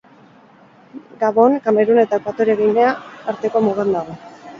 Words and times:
Gabon, 1.23 1.57
Kamerun 1.65 2.01
eta 2.05 2.19
Ekuatore 2.21 2.55
Ginea 2.63 2.87
arteko 3.35 3.63
mugan 3.67 3.93
dago. 3.99 4.17